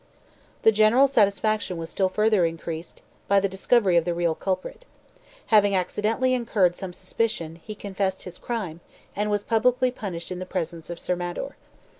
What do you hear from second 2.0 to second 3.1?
further increased